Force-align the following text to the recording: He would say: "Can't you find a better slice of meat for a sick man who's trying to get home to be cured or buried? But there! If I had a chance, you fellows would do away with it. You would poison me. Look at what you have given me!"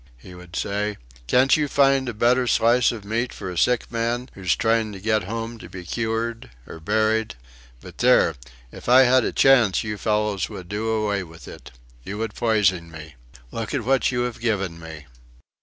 He 0.17 0.33
would 0.33 0.55
say: 0.55 0.97
"Can't 1.27 1.55
you 1.55 1.67
find 1.67 2.09
a 2.09 2.15
better 2.15 2.47
slice 2.47 2.91
of 2.91 3.05
meat 3.05 3.31
for 3.31 3.51
a 3.51 3.55
sick 3.55 3.91
man 3.91 4.29
who's 4.33 4.55
trying 4.55 4.91
to 4.93 4.99
get 4.99 5.25
home 5.25 5.59
to 5.59 5.69
be 5.69 5.85
cured 5.85 6.49
or 6.65 6.79
buried? 6.79 7.35
But 7.81 7.99
there! 7.99 8.33
If 8.71 8.89
I 8.89 9.03
had 9.03 9.23
a 9.23 9.31
chance, 9.31 9.83
you 9.83 9.99
fellows 9.99 10.49
would 10.49 10.67
do 10.67 10.89
away 10.89 11.21
with 11.21 11.47
it. 11.47 11.69
You 12.01 12.17
would 12.17 12.33
poison 12.33 12.89
me. 12.89 13.13
Look 13.51 13.75
at 13.75 13.83
what 13.83 14.11
you 14.11 14.21
have 14.21 14.39
given 14.41 14.79
me!" 14.79 15.05